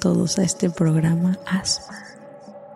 [0.00, 1.96] Todos a este programa Asma.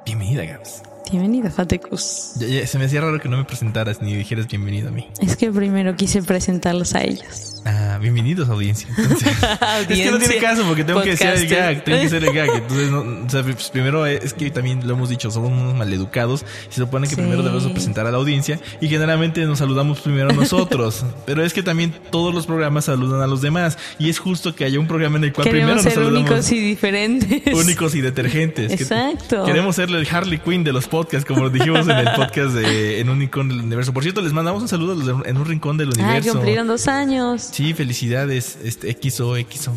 [0.04, 0.82] Bienvenida, Gabs.
[1.10, 2.32] Bienvenido, Fatecus.
[2.38, 5.08] Ya- ya, se me hacía raro que no me presentaras ni dijeras bienvenido a mí.
[5.20, 7.62] Es que primero quise presentarlos a ellos.
[7.66, 8.88] Ah, bienvenidos, audiencia.
[8.96, 10.18] Entonces, Es que no Audiencia.
[10.18, 12.50] tiene caso porque tengo que decir el gag, tengo que hacer el gag.
[12.56, 16.44] Entonces, no, o sea, pues, primero es que también lo hemos dicho, somos unos maleducados.
[16.68, 17.20] Se supone que Sí.
[17.20, 21.04] primero debemos presentar a la audiencia y generalmente nos saludamos primero nosotros.
[21.26, 24.64] Pero es que también todos los programas saludan a los demás y es justo que
[24.64, 26.28] haya un programa en el cual primero nos ser saludamos.
[26.30, 27.42] únicos y diferentes.
[27.54, 28.68] únicos y detergentes.
[28.76, 29.44] Que- Exacto.
[29.44, 33.08] Queremos ser el Harley Quinn de los podcasts, como dijimos en el podcast de En
[33.08, 33.92] un rincón del universo.
[33.92, 36.32] Por cierto, les mandamos un saludo a los de En un rincón del Ah, universo.
[36.32, 37.48] cumplieron dos años.
[37.52, 39.72] Sí, felicidades, este XO, XO.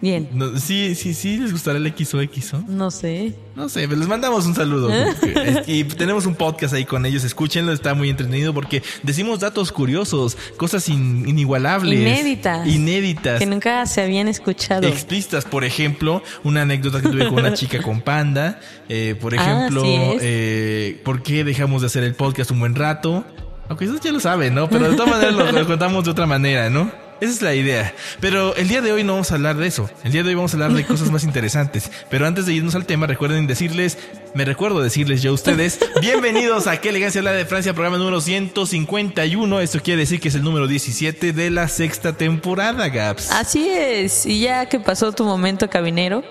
[0.00, 0.28] Bien.
[0.32, 2.64] No, sí, sí, sí, les gustará el XO, XO.
[2.66, 3.34] No sé.
[3.54, 4.88] No sé, pero les mandamos un saludo.
[5.20, 9.70] porque- y tenemos un podcast ahí con ellos, escúchenlo, está muy entretenido porque decimos datos
[9.70, 12.00] curiosos, cosas in- inigualables.
[12.00, 12.66] Inéditas.
[12.66, 13.38] Inéditas.
[13.38, 14.88] Que nunca se habían escuchado.
[14.88, 18.58] Explícitas, por ejemplo, una anécdota que tuve con una chica con panda.
[18.88, 23.24] eh, por Ah, ejemplo, eh, ¿por qué dejamos de hacer el podcast un buen rato?
[23.68, 24.68] Aunque eso ya lo saben, ¿no?
[24.68, 26.90] Pero de todas maneras lo, lo contamos de otra manera, ¿no?
[27.22, 27.94] Esa es la idea.
[28.18, 29.88] Pero el día de hoy no vamos a hablar de eso.
[30.02, 31.88] El día de hoy vamos a hablar de cosas más interesantes.
[32.10, 33.96] Pero antes de irnos al tema, recuerden decirles,
[34.34, 38.20] me recuerdo decirles yo a ustedes, bienvenidos a Qué Elegancia la de Francia, programa número
[38.20, 39.60] 151.
[39.60, 43.30] Esto quiere decir que es el número 17 de la sexta temporada, Gaps.
[43.30, 44.26] Así es.
[44.26, 46.24] Y ya que pasó tu momento cabinero,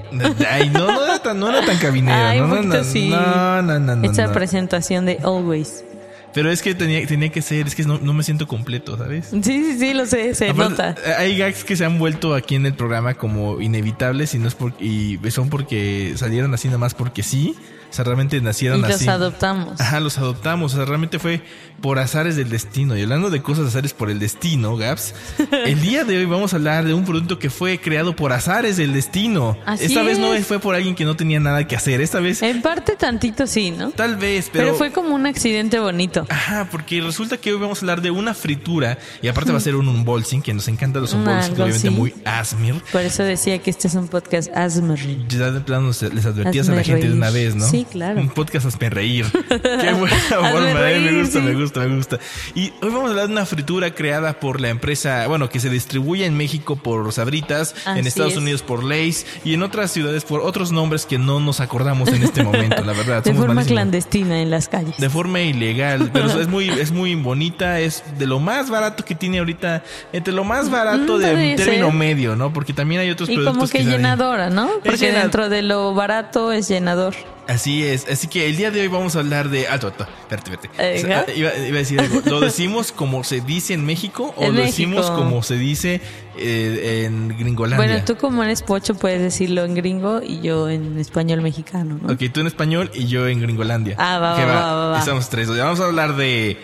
[0.46, 2.18] Ay, no, no era tan, no era tan cabinero.
[2.18, 3.08] Ay, no, no, no, sí.
[3.08, 5.86] no, no, no, no, esta presentación de Always.
[6.34, 9.28] Pero es que tenía, tenía que ser, es que no, no me siento completo, ¿sabes?
[9.32, 10.96] Sí, sí, sí, lo sé, se Aparte, nota.
[11.18, 14.56] Hay gags que se han vuelto aquí en el programa como inevitables y no es
[14.56, 17.56] por, y son porque salieron así nada más porque sí.
[17.92, 19.08] O sea, realmente nacieron Y los así.
[19.10, 19.80] adoptamos.
[19.82, 20.74] Ajá, los adoptamos.
[20.74, 21.42] O sea, realmente fue
[21.82, 22.98] por azares del destino.
[22.98, 25.14] Y hablando de cosas azares por el destino, Gaps,
[25.66, 28.78] el día de hoy vamos a hablar de un producto que fue creado por azares
[28.78, 29.58] del destino.
[29.66, 32.00] Así Esta vez no fue por alguien que no tenía nada que hacer.
[32.02, 33.92] Esta vez, En parte tantito sí, ¿no?
[33.92, 34.76] tal vez, Pero, pero.
[34.78, 36.26] fue como un accidente bonito.
[36.30, 39.62] Ajá, porque resulta que hoy vamos a hablar de una fritura y aparte va a
[39.62, 42.76] ser un unboxing, que nos encantan los Un unboxings, obviamente muy asmir.
[42.92, 44.98] Por eso decía que este es un podcast Asmer.
[45.28, 47.68] Ya de plano les advertías a la gente de una vez, ¿no?
[47.68, 48.20] Sí, claro.
[48.20, 49.26] Un podcast hazme reír.
[49.50, 51.46] Qué buena forma, eh, reír, me gusta, sí.
[51.46, 52.20] me gusta, me gusta.
[52.56, 55.70] Y hoy vamos a hablar de una fritura creada por la empresa, bueno, que se
[55.70, 58.38] distribuye en México por Sabritas, en Así Estados es.
[58.40, 62.24] Unidos por Lays y en otras ciudades por otros nombres que no nos acordamos en
[62.24, 63.18] este momento, la verdad.
[63.24, 63.68] De somos forma malísimos.
[63.82, 64.98] clandestina en las calles.
[64.98, 69.16] De forma ilegal, pero es muy, es muy bonita, es de lo más barato que
[69.16, 71.96] tiene ahorita, entre lo más barato Mm, de término ser.
[71.96, 72.54] medio, ¿no?
[72.54, 74.70] Porque también hay otros Y productos como que llenadora, ¿no?
[74.84, 77.14] Porque dentro de lo barato es llenador.
[77.48, 79.68] Así es, así que el día de hoy vamos a hablar de...
[79.68, 80.70] Alto, espérate, espérate.
[80.78, 81.34] Eh, O sea, ¿ja?
[81.34, 82.22] iba, iba a decir algo.
[82.26, 86.02] ¿Lo decimos como se dice en México o En lo decimos como se dice
[86.38, 87.86] eh, en Gringolandia?
[87.86, 92.14] Bueno, tú como eres pocho puedes decirlo en gringo y yo en español mexicano, ¿no?
[92.14, 93.96] Ok, tú en español y yo en Gringolandia.
[93.98, 95.00] Ah, va, va, va, va, va.
[95.00, 95.50] Estamos tres.
[95.50, 96.58] Vamos a hablar de...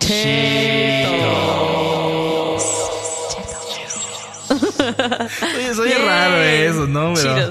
[5.56, 7.14] Oye, soy raro eso, ¿no?
[7.14, 7.50] Pero-.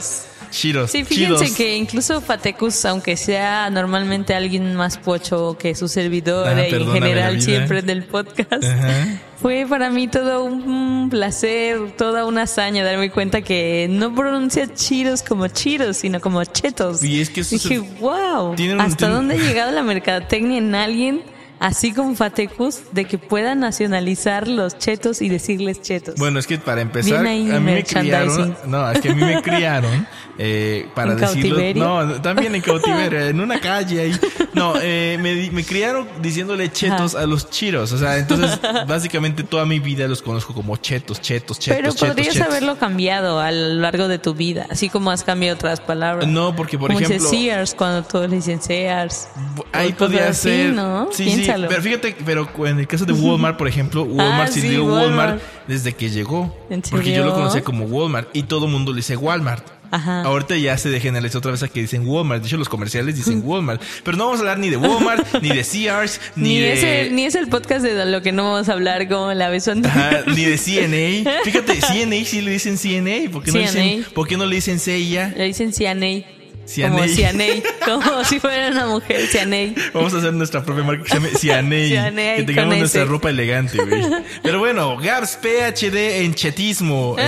[0.53, 0.91] Chidos.
[0.91, 1.57] Sí, fíjense chidos.
[1.57, 6.91] que incluso Fatecus, aunque sea normalmente alguien más pocho que su servidor Ah, y en
[6.91, 7.41] general vida.
[7.43, 9.19] siempre del podcast, Ajá.
[9.41, 15.23] fue para mí todo un placer, toda una hazaña darme cuenta que no pronuncia chiros
[15.23, 17.01] como chiros, sino como chetos.
[17.03, 20.75] Y es que eso Dije, se- wow, un- ¿hasta dónde ha llegado la mercadotecnia en
[20.75, 21.21] alguien
[21.63, 26.15] así como Fatecus de que pueda nacionalizar los chetos y decirles chetos?
[26.17, 28.55] Bueno, es que para empezar, ahí a mí me criaron.
[28.67, 30.05] No, es que a mí me criaron
[30.37, 31.73] eh, para ¿En decirlo.
[31.75, 34.19] No, también en cautiverio, en una calle ahí.
[34.53, 37.23] No, eh, me, me criaron diciéndole chetos Ajá.
[37.23, 37.91] a los chiros.
[37.91, 42.09] O sea, entonces, básicamente toda mi vida los conozco como chetos, chetos, chetos, Pero chetos.
[42.09, 42.49] podrías chetos.
[42.49, 46.27] haberlo cambiado a lo largo de tu vida, así como has cambiado otras palabras.
[46.27, 47.31] No, porque por como ejemplo.
[47.31, 49.27] dice Sears cuando todos le dicen Sears.
[49.71, 50.73] Ahí podría así, ser.
[50.73, 51.09] ¿no?
[51.11, 51.67] Sí, ¿Quién sí, déjalo.
[51.69, 55.09] pero fíjate, pero en el caso de Walmart, por ejemplo, Walmart Ah, sí, digo Walmart.
[55.09, 56.55] Walmart desde que llegó.
[56.69, 59.65] ¿En Porque yo lo conocía como Walmart y todo el mundo le dice Walmart.
[59.91, 60.23] Ajá.
[60.23, 62.41] Ahorita ya se generalizó otra vez a que dicen Walmart.
[62.41, 63.79] De hecho, los comerciales dicen Walmart.
[64.03, 66.73] Pero no vamos a hablar ni de Walmart, ni de Sears, ni, Ni, de...
[66.73, 69.49] es el, ni es el podcast de lo que no vamos a hablar como la
[69.49, 69.95] vez anterior.
[70.03, 71.31] Ajá, ni de CNA.
[71.43, 73.29] Fíjate, CNA sí le dicen CNA.
[73.31, 73.67] ¿Por qué no, CNA.
[73.67, 75.31] dicen, ¿por qué no le dicen CIA?
[75.37, 76.25] Le dicen Cianey.
[76.65, 76.99] Cianey.
[77.01, 77.63] Como Cianey.
[77.85, 79.75] Como si fuera una mujer Cianey.
[79.93, 81.89] Vamos a hacer nuestra propia marca que se llame Cianey.
[81.89, 83.09] Cianey que tengamos nuestra ese.
[83.09, 84.03] ropa elegante, güey.
[84.41, 87.15] Pero bueno, Gaps PhD en chetismo.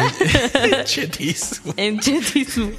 [0.55, 1.73] En chetismo.
[1.77, 2.71] En chetismo.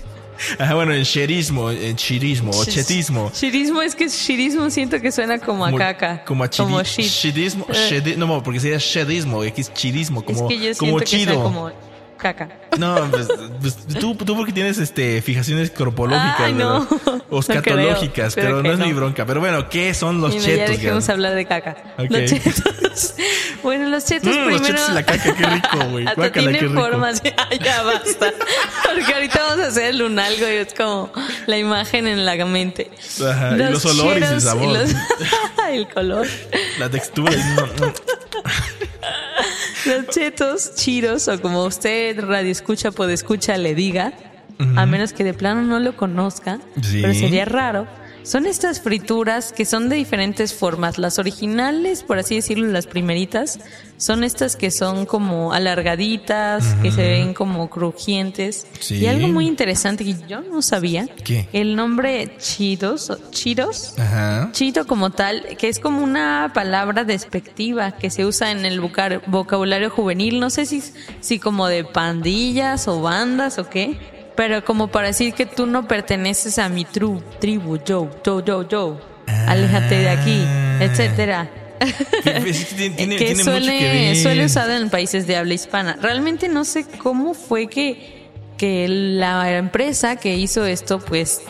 [0.59, 3.31] Ajá, bueno, en cherismo, en chirismo o chetismo.
[3.35, 6.25] Chirismo es que chirismo siento que suena como a Como- caca.
[6.25, 7.11] Como a chidi- Como shit.
[7.11, 7.67] chidismo.
[7.71, 7.89] Eh.
[7.91, 11.43] shedi- no, porque sería shedismo, aquí es chirismo, como, es que yo como que chido.
[11.43, 11.71] como
[12.17, 12.49] caca.
[12.79, 13.29] No, pues,
[13.61, 16.87] pues, tú, tú porque tienes este fijaciones corpológicas, Ay, no.
[17.31, 18.97] O No escatológicas, creo, pero no es mi no.
[18.97, 19.25] bronca.
[19.27, 20.71] Pero bueno, ¿qué son los Y ya chetos?
[20.77, 21.15] dejemos Gab?
[21.15, 21.77] hablar de caca.
[21.99, 22.11] Ok.
[22.11, 23.15] Los chetos.
[23.63, 24.65] bueno, los chetos Mm, los primero.
[24.67, 26.05] chetos y la caca, qué rico, güey.
[26.09, 26.81] Hasta Guácala, tiene qué rico.
[26.81, 27.23] formas.
[27.25, 27.35] Ya,
[27.65, 28.33] ya basta.
[28.85, 31.11] Porque ahorita vamos a hacer el lunalgo y es como
[31.47, 32.91] la imagen en la mente.
[33.27, 34.79] Ajá, y los olores y el sabor.
[34.79, 34.91] los-
[35.71, 36.27] el color.
[36.79, 37.33] La textura.
[37.33, 37.93] y no, no.
[39.87, 44.13] Los chetos chiros, o como usted radio escucha, puede escucha, le diga,
[44.77, 47.01] a menos que de plano no lo conozca, Sí.
[47.03, 47.87] pero sería raro.
[48.27, 50.99] Son estas frituras que son de diferentes formas.
[50.99, 53.61] Las originales, por así decirlo, las primeritas,
[53.99, 58.67] son estas que son como alargaditas, que se ven como crujientes.
[58.81, 58.97] Sí.
[58.97, 61.49] Y algo muy interesante que yo no sabía, ¿Qué?
[61.53, 63.13] el nombre chidos,
[63.97, 64.49] Ajá.
[64.51, 69.89] Chito como tal, que es como una palabra despectiva que se usa en el vocabulario
[69.89, 70.83] juvenil, no sé si,
[71.21, 75.89] si como de pandillas o bandas o qué, pero como para decir que tú no
[75.89, 79.01] perteneces a mi tru- tribu, yo, yo, yo, yo,
[79.47, 80.79] aléjate de aquí, Ah.
[80.83, 81.51] etcétera.
[82.25, 82.41] Que
[82.97, 84.17] tiene, mucho suele, que ver.
[84.17, 85.99] suele usado en países de habla hispana.
[86.01, 91.43] Realmente no sé cómo fue que, que la empresa que hizo esto, pues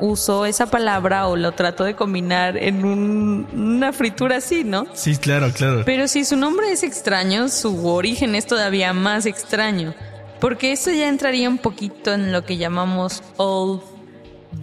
[0.00, 4.86] usó esa palabra o lo trató de combinar en un- una fritura así, ¿no?
[4.94, 5.82] Sí, claro, claro.
[5.84, 9.94] Pero si su nombre es extraño, su origen es todavía más extraño.
[10.42, 13.80] Porque eso ya entraría un poquito en lo que llamamos old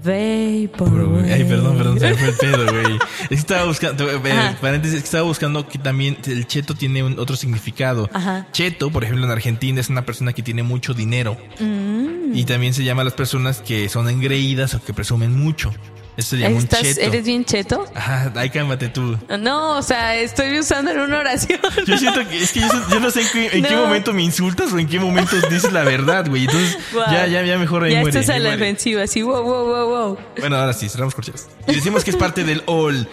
[0.03, 0.89] vapor.
[0.91, 1.31] Bro, güey.
[1.33, 2.95] Ay, perdón, perdón, se me fue el pedo, güey.
[3.23, 4.19] Es que estaba buscando, eh,
[4.61, 8.09] paréntesis, estaba buscando que también el cheto tiene un- otro significado.
[8.13, 8.47] Ajá.
[8.51, 11.37] Cheto, por ejemplo, en Argentina es una persona que tiene mucho dinero.
[11.59, 12.35] Mm.
[12.35, 15.71] Y también se llama a las personas que son engreídas o que presumen mucho.
[16.19, 16.99] Eso se llama un ¿Estás- cheto.
[17.01, 17.85] ¿Eres bien cheto?
[17.95, 19.17] Ajá, ahí cálmate tú.
[19.39, 21.59] No, o sea, estoy usando en una oración.
[21.87, 23.85] Yo siento que es que yo, yo no sé en, qué, en qué No.
[23.85, 26.43] momento me insultas o en qué momento dices la verdad, güey.
[26.43, 27.03] Entonces, Wow.
[27.09, 29.87] ya, ya, ya mejor ahí Ya muere, estás a la defensiva, así, wow, wow, wow,
[29.87, 30.17] wow.
[30.39, 31.47] Bueno, ahora sí, cerramos corcheas.
[31.67, 33.07] Y decimos que es parte del all.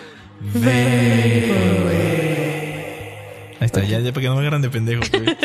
[3.58, 5.24] Ahí está, ya, ya para que no me agarran de pendejo, güey.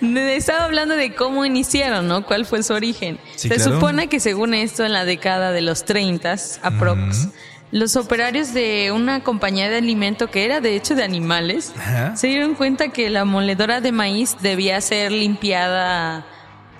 [0.00, 2.24] Estaba hablando de cómo iniciaron, ¿no?
[2.24, 3.18] ¿Cuál fue su origen?
[3.36, 3.74] Sí, Se claro.
[3.74, 7.28] supone que según esto, en la década de los 30, aprox,
[7.70, 12.16] los operarios de una compañía de alimento que era de hecho de animales, Ajá.
[12.16, 16.24] se dieron cuenta que la moledora de maíz debía ser limpiada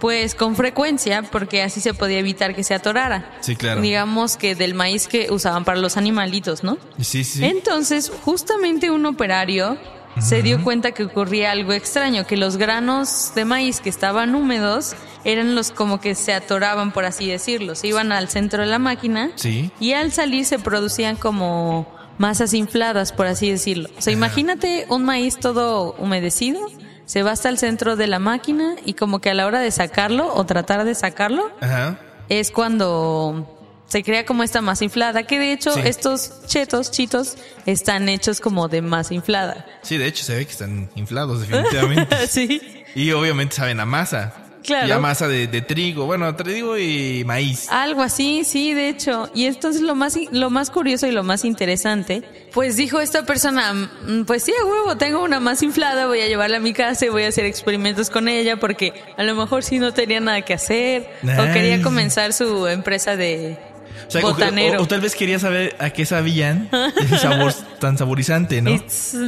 [0.01, 3.33] pues con frecuencia porque así se podía evitar que se atorara.
[3.41, 3.81] Sí, claro.
[3.81, 6.79] Digamos que del maíz que usaban para los animalitos, ¿no?
[7.01, 7.45] Sí, sí.
[7.45, 9.77] Entonces, justamente un operario
[10.21, 14.95] se dio cuenta que ocurría algo extraño, que los granos de maíz que estaban húmedos
[15.25, 17.75] eran los como que se atoraban, por así decirlo.
[17.75, 19.71] Se iban al centro de la máquina Sí.
[19.81, 21.87] y al salir se producían como
[22.19, 23.89] masas infladas, por así decirlo.
[23.97, 26.61] O sea, imagínate un maíz todo humedecido,
[27.05, 29.71] se va hasta el centro de la máquina y como que a la hora de
[29.71, 31.99] sacarlo o tratar de sacarlo, Ajá.
[32.29, 33.58] es cuando
[33.89, 35.81] se crea como esta masa inflada, que de hecho Sí.
[35.85, 39.67] estos chetos, chitos, están hechos como de masa inflada.
[39.83, 42.27] Sí, de hecho se ve que están inflados definitivamente.
[42.29, 42.61] sí.
[42.95, 44.35] y obviamente saben a masa.
[44.65, 44.89] Claro.
[44.89, 46.05] Y a masa de, de trigo.
[46.05, 47.69] Bueno, trigo y maíz.
[47.71, 49.31] Algo así, sí, de hecho.
[49.35, 53.73] Y entonces lo más, lo más curioso y lo más interesante, pues dijo esta persona,
[53.73, 57.07] "Mm, pues sí, a huevo, tengo una más inflada, voy a llevarla a mi casa
[57.07, 60.43] y voy a hacer experimentos con ella porque a lo mejor sí no tenía nada
[60.43, 63.57] que hacer o quería comenzar su empresa de
[64.09, 64.81] O, sea, o- botanero.
[64.81, 66.69] o- o tal vez quería saber a qué sabían
[67.01, 68.71] ese sabor tan saborizante, ¿no?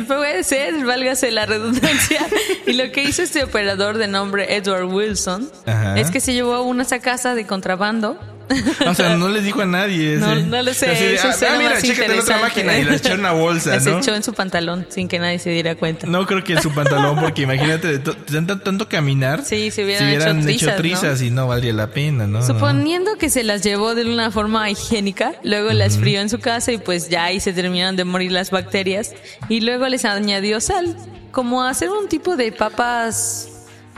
[0.06, 2.26] Puede ser, válgase la redundancia.
[2.66, 5.98] y lo que hizo este operador de nombre Edward Wilson Ajá.
[6.00, 8.18] es que se llevó unas a casa de contrabando
[8.86, 10.16] O sea, no les dijo a nadie.
[10.16, 10.90] No, no lo sé.
[10.90, 13.20] Así de, eso ah, suena ah, mira, chécate la otra máquina y la echó en
[13.20, 13.98] una bolsa, Las ¿no?
[13.98, 16.06] echó en su pantalón sin que nadie se diera cuenta.
[16.06, 19.44] No creo que en su pantalón, porque imagínate, de to- tanto, tanto caminar.
[19.44, 20.08] Sí, se hubieran
[20.48, 22.44] hecho trizas, trizas y no valdría la pena, ¿no?
[22.44, 26.72] Suponiendo que se las llevó de una forma higiénica, luego las frió en su casa
[26.72, 29.12] y pues ya ahí se terminaron de morir las bacterias
[29.48, 30.96] y luego les añadió sal,
[31.30, 33.48] como hacer un tipo de papas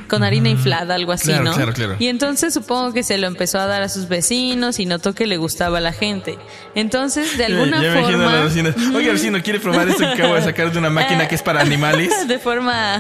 [0.08, 1.52] con harina inflada, algo así, Claro, ¿no?
[1.54, 1.96] claro, claro.
[1.98, 5.26] Y entonces supongo que se lo empezó a dar a sus vecinos y notó que
[5.26, 6.38] le gustaba a la gente.
[6.74, 8.32] Entonces, de Ya- alguna ya me imagino a forma...
[8.44, 11.34] las vecinas, Oiga, vecino, ¿quiere probar esto que acabo de sacar de una máquina que
[11.34, 12.10] es para animales?
[12.28, 12.98] de forma...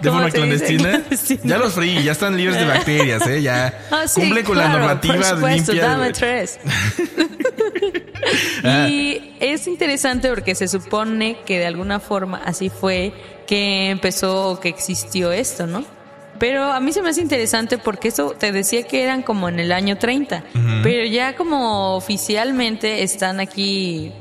[0.00, 0.90] ¿De ¿cómo forma clandestina?
[0.90, 1.40] Clandestina.
[1.44, 3.42] Ya los freí, ya están libres de bacterias, ¿eh?
[3.42, 5.88] Ya Ah, sí, cumplen con la normativa por supuesto, limpia.
[5.90, 6.58] Dame tres.
[8.88, 13.12] Y es interesante porque se supone que de alguna forma así fue
[13.46, 15.84] que empezó o que existió esto, ¿no?
[16.38, 19.58] Pero a mí se me hace interesante porque eso te decía que eran como en
[19.58, 20.44] el año 30,
[20.82, 24.12] pero ya como oficialmente están aquí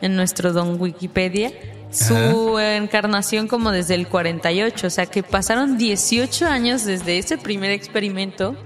[0.00, 1.52] en nuestro don Wikipedia
[1.90, 7.70] su encarnación como desde el 48, o sea que pasaron 18 años desde ese primer
[7.70, 8.56] experimento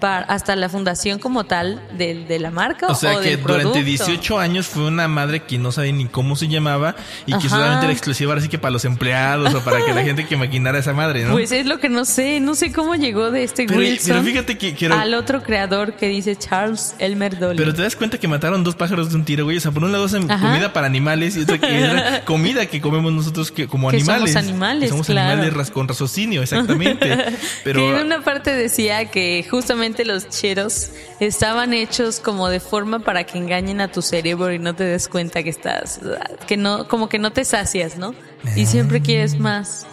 [0.00, 3.62] para, hasta la fundación como tal de, de la marca O sea que del durante
[3.64, 3.84] producto.
[3.84, 6.94] 18 años fue una madre que no sabía ni cómo se llamaba
[7.26, 10.02] y que solamente era exclusiva ahora sí que para los empleados o para que la
[10.04, 11.32] gente que maquinara esa madre, ¿no?
[11.32, 14.22] Pues es lo que no sé, no sé cómo llegó de este Pero- Wilson pero
[14.24, 17.56] fíjate que quiero- al otro creador que dice Charles Elmer Dolly.
[17.58, 19.56] Pero te das cuenta que mataron dos pájaros de un tiro, güey.
[19.56, 20.46] O sea, por un lado hacen Ajá.
[20.48, 24.32] comida para animales y otra que era comida que comemos nosotros que, como Que animales.
[24.32, 25.42] somos animales, Que somos claro.
[25.42, 27.16] animales con raciocinio, exactamente.
[27.64, 30.90] Pero que en una parte decía que justamente los cheros
[31.20, 35.08] estaban hechos como de forma para que engañen a tu cerebro y no te des
[35.08, 36.00] cuenta que estás,
[36.46, 38.14] que no, como que no te sacias, ¿no?
[38.56, 39.86] Y siempre quieres más.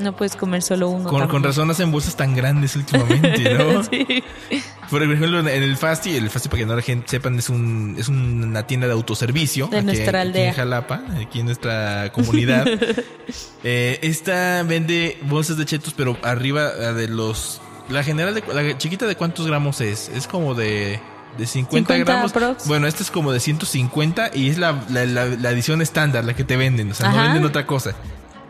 [0.00, 1.08] No puedes comer solo uno.
[1.08, 3.82] con, con razón hacen bolsas tan grandes últimamente, ¿no?
[3.90, 4.24] Sí.
[4.90, 7.94] Por ejemplo, en el Fasti, el Fasti para que no la gente sepan es un
[7.98, 10.48] es una tienda de autoservicio De aquí- nuestra aquí aldea.
[10.48, 12.66] en Jalapa, aquí en nuestra comunidad.
[13.64, 18.78] eh, esta vende bolsas de chetos, pero arriba eh, de los la general de la
[18.78, 20.08] chiquita de cuántos gramos es?
[20.14, 21.00] Es como de
[21.38, 21.96] de 50, 50
[22.30, 22.66] gramos.
[22.66, 26.34] Bueno, esta es como de 150 y es la, la, la- la edición estándar, la
[26.34, 26.92] que te venden.
[26.92, 27.92] O sea, no venden otra cosa.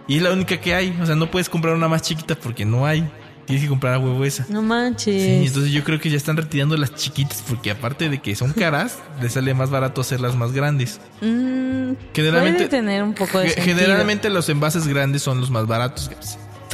[0.07, 0.95] Y es la única que hay.
[1.01, 3.09] O sea, no puedes comprar una más chiquita porque no hay.
[3.47, 4.47] Tienes que comprar a huevo esa.
[4.49, 5.23] No manches.
[5.23, 8.53] Sí, entonces yo creo que ya están retirando las chiquitas porque aparte de que son
[8.53, 11.01] caras, les sale más barato hacerlas más grandes.
[11.23, 13.51] Mm, Generalmente- puede tener un poco de.
[13.51, 16.11] Generalmente los envases grandes son los más baratos.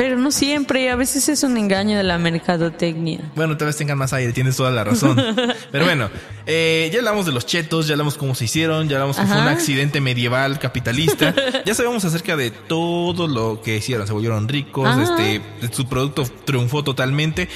[0.00, 3.20] Pero no siempre, a veces es un engaño de la mercadotecnia.
[3.36, 5.14] Bueno, tal vez tengan más aire, tienes toda la razón.
[5.70, 6.08] Pero bueno,
[6.46, 9.36] eh, ya hablamos de los chetos, ya hablamos cómo se hicieron, ya hablamos que fue
[9.36, 11.34] un accidente medieval capitalista.
[11.66, 14.06] ya sabemos acerca de todo lo que hicieron.
[14.06, 15.02] Se volvieron ricos, Ajá.
[15.02, 17.50] este, su producto triunfó totalmente.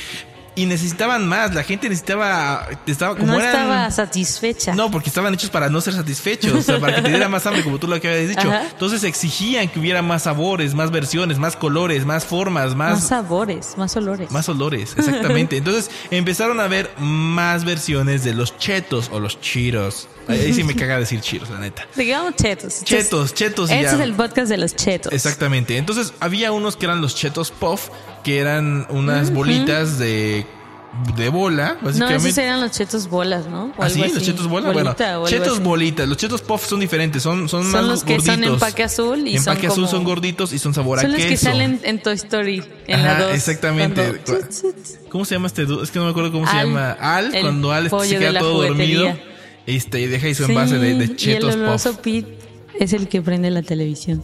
[0.57, 4.75] Y necesitaban más, la gente necesitaba, estaba como no eran- estaba satisfecha.
[4.75, 7.45] No, porque estaban hechos para no ser satisfechos, o sea, para que te diera más
[7.47, 8.49] hambre, como tú lo que habías dicho.
[8.49, 8.69] Ajá.
[8.71, 13.75] Entonces exigían que hubiera más sabores, más versiones, más colores, más formas, más más, sabores,
[13.77, 14.31] más olores.
[14.31, 15.57] más olores, exactamente.
[15.57, 20.09] Entonces empezaron a ver más versiones de los chetos o los chiros.
[20.29, 21.87] Ahí sí me caga decir chiros, la neta.
[21.97, 22.83] Digamos chetos.
[22.85, 23.81] Chetos, chetos ya.
[23.81, 25.13] es el podcast de los chetos.
[25.13, 25.77] Exactamente.
[25.77, 27.89] Entonces había unos que eran los chetos puff,
[28.25, 30.47] que eran unas bolitas de,
[31.17, 32.29] de bola, No, básicamente.
[32.29, 33.67] esos eran los chetos bolas, ¿no?
[33.77, 34.01] O ¿Ah, sí?
[34.01, 34.71] ¿Los chetos bola?
[34.73, 36.09] Bolita bueno, chetos bolitas.
[36.09, 37.23] Los chetos puff son diferentes.
[37.23, 38.55] Son, son, Son más los que son gorditos.
[38.55, 41.17] empaque azul y Empaque son azul como- son gorditos y son sabor Son a los
[41.19, 41.29] queso.
[41.29, 43.35] que salen en Toy Story, en la Ajá, 2.
[43.35, 44.21] exactamente.
[44.25, 44.47] cuando-.
[45.11, 45.63] ¿Cómo se llama este?
[45.83, 46.93] Es que no me acuerdo cómo se Al, llama.
[46.93, 49.03] Al, cuando Al se queda la todo dormido.
[49.11, 49.31] juguetería.
[49.67, 51.87] Este, y deja ahí su envase de, de Sí, chetos puff.
[52.79, 54.23] es el que prende la televisión.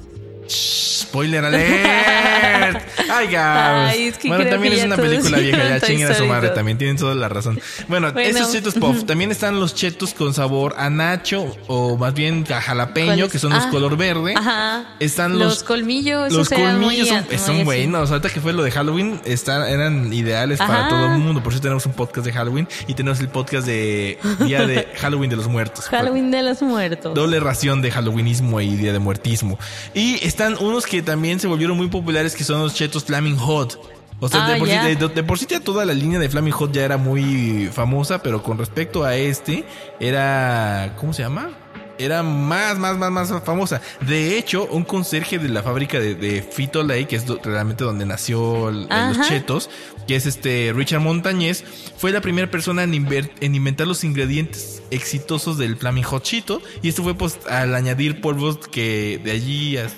[0.51, 2.83] Spoiler alert.
[3.11, 3.35] Ay.
[3.37, 6.79] Ay, es que bueno, también es una película vieja, ya chinguen a su madre, también
[6.79, 7.61] tienen toda la razón.
[7.89, 8.29] Bueno, Bueno.
[8.39, 9.05] esos chetos puff.
[9.11, 13.53] También están los chetos con sabor a nacho, o más bien a jalapeño, que son
[13.53, 14.35] los Ah, color verde.
[14.37, 14.95] Ajá.
[15.01, 17.65] Están los, Los colmillos, Los colmillos son, son muy así.
[17.65, 18.11] buenos.
[18.11, 21.43] Ahorita que fue lo de Halloween, están, eran ideales para todo el mundo.
[21.43, 25.31] Por eso tenemos un podcast de Halloween y tenemos el podcast de Día de Halloween
[25.31, 25.87] de los Muertos.
[25.87, 27.15] Halloween de los muertos.
[27.15, 29.59] Doble ración de Halloweenismo y Día de Muertismo.
[29.95, 33.79] Y están unos que también se volvieron muy populares que son los chetos Flaming Hot.
[34.21, 34.85] O sea, Ah, de, por sí, ya.
[34.85, 38.23] de- de por sí ya toda la línea de Flaming Hot ya era muy famosa,
[38.23, 39.65] pero con respecto a este,
[39.99, 40.95] era...
[40.99, 41.51] ¿Cómo se llama?
[41.99, 43.83] Era más, más, más, más famosa.
[44.07, 47.85] De hecho, un conserje de la fábrica de, de Frito Lay, que es do- realmente
[47.85, 49.69] donde nació el- los chetos,
[50.09, 51.65] que es este Richard Montañez,
[51.99, 56.63] fue la primera persona en, inver- en inventar los ingredientes exitosos del Flaming Hot Cheeto.
[56.81, 59.93] Y esto fue pues al añadir polvos que de allí as-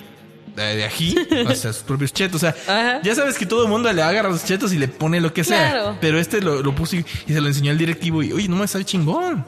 [0.55, 1.15] de, de ají,
[1.47, 2.35] o sea, sus propios chetos.
[2.35, 3.01] O sea, Ajá.
[3.03, 5.43] ya sabes que todo el mundo le agarra los chetos y le pone lo que
[5.43, 5.71] sea.
[5.71, 5.97] Claro.
[6.01, 8.55] Pero este lo, lo puso y, y se lo enseñó al directivo y, oye, no
[8.57, 9.45] me sabe chingón.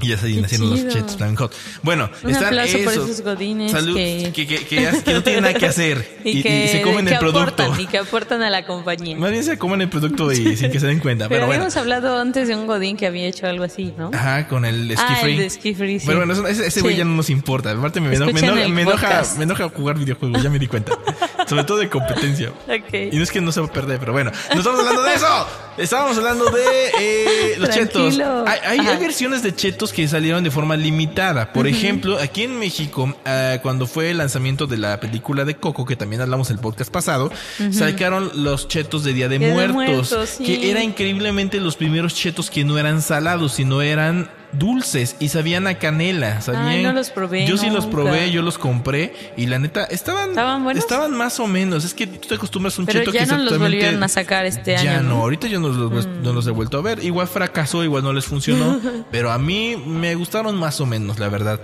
[0.00, 1.54] Y ya se nacieron los chetos Flaming Hot.
[1.82, 3.10] Bueno, Un están aplauso por esos.
[3.10, 4.64] esos godines Salud, que- que, que,
[5.04, 6.20] que no tienen nada que hacer.
[6.24, 7.40] Y, y, y se comen el producto.
[7.62, 9.16] aportan, y que aportan a la compañía.
[9.16, 11.24] Más bien se comen el producto y sin que se den cuenta.
[11.28, 11.62] Pero Pero, bueno.
[11.62, 14.10] habíamos hablado antes de un godín que había hecho algo así, ¿no?
[14.12, 15.32] Ajá, con el ski Ah, free.
[15.32, 16.06] el de ski free, sí.
[16.06, 16.98] Pero bueno, ese, ese güey Sí.
[16.98, 17.70] ya no nos importa.
[17.70, 18.32] Aparte me, me, eno-
[18.68, 20.92] me enoja, me enoja jugar videojuegos, ya me di cuenta.
[21.48, 22.52] Sobre todo de competencia.
[22.68, 22.72] Y
[23.08, 23.12] Ok.
[23.14, 25.46] no es que no se va a perder, pero bueno, no estamos hablando de eso.
[25.78, 26.62] Estábamos hablando de
[27.00, 28.10] eh, los Tranquilo.
[28.10, 28.46] chetos.
[28.46, 31.52] Hay, hay- hay versiones de chetos que salieron de forma limitada.
[31.52, 35.84] Por ejemplo, aquí en México, ah, cuando fue el lanzamiento de la película de Coco,
[35.84, 37.30] que también hablamos el podcast pasado,
[37.72, 40.44] sacaron los chetos de Día de Día de Muertos, sí.
[40.44, 45.66] que era increíblemente los primeros chetos que no eran salados, sino eran dulces y sabían
[45.66, 46.40] a canela.
[46.40, 50.30] Sabían, no los probé Yo sí los probé, yo los compré y la neta estaban,
[50.30, 50.82] ¿Estaban buenos?
[50.82, 51.84] estaban más o menos.
[51.84, 54.08] Es que tú te acostumbras a un Pero cheto ya que no los volvieron a
[54.08, 55.16] sacar este ya año, no, ¿no?
[55.16, 55.20] Mm.
[55.20, 57.02] ahorita yo no los, no los he vuelto a ver.
[57.04, 58.80] Igual fracasó, igual no les funcionó.
[59.10, 61.60] pero a mí me gustaron más o menos, la verdad.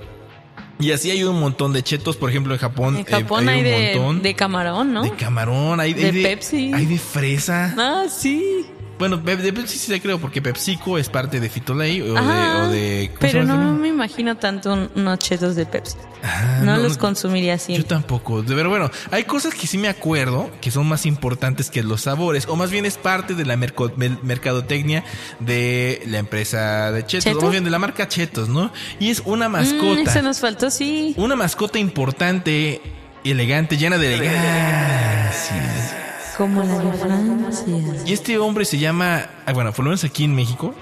[0.78, 2.97] Y así hay un montón de chetos, por ejemplo, en Japón.
[2.97, 5.02] En eh, Japón hay, un de, montón de camarón, ¿no?
[5.02, 6.71] de camarón, hay, hay de Pepsi.
[6.75, 7.75] hay de fresa.
[7.78, 8.66] Ah, sí.
[8.99, 12.33] Bueno, de de Pepsi sí te creo, porque PepsiCo es parte de Frito-Lay o, Ajá.
[12.33, 13.11] de, o de.
[13.15, 15.97] ¿cómo se Pero no me imagino tanto un- unos chetos de Pepsi.
[16.23, 17.76] Ah, no, los consumiría así.
[17.76, 18.43] Yo tampoco.
[18.43, 22.00] De- Pero bueno, hay cosas que sí me acuerdo que son más importantes que los
[22.00, 25.05] sabores, o más bien es parte de la merco- mercadotecnia
[25.41, 27.43] de la empresa de Chetos, ¿Chetos?
[27.43, 28.73] o más bien de la marca Chetos, ¿no?
[28.99, 30.00] Y es una Mm, mascota.
[30.11, 31.12] ese nos faltó, sí.
[31.19, 32.81] Una mascota importante,
[33.25, 36.03] elegante, llena de elegancia.
[36.37, 37.75] Como la de Francia.
[38.05, 40.75] Y este hombre se llama, ah, bueno, por lo menos aquí en México,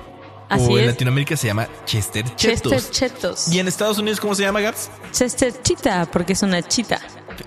[0.49, 0.91] Así o en es.
[0.91, 2.73] Latinoamérica se llama Chester Chetos.
[2.73, 3.49] Chester Chetos.
[3.53, 4.91] ¿Y en Estados Unidos cómo se llama, Gaps?
[5.13, 7.01] Chester Chita, porque es una chita.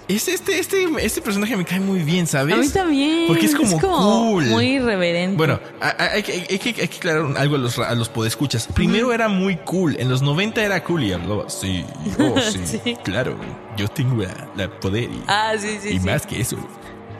[0.08, 2.54] Es este, este, este personaje me cae muy bien, ¿sabes?
[2.56, 3.28] A mí también.
[3.28, 4.46] Porque es como, cool.
[4.46, 5.38] Muy irreverente.
[5.38, 8.68] Bueno, hay, que- hay que, hay que aclarar algo a los, a los podescuchas.
[8.74, 9.96] Primero era muy cool.
[10.00, 11.86] En los 90 era cool y hablaba así.
[12.20, 12.98] Oh, sí, Sí.
[13.04, 13.38] claro.
[13.78, 16.06] Yo tengo la, la poder y, Ah, sí, sí, y sí.
[16.06, 16.58] más que eso.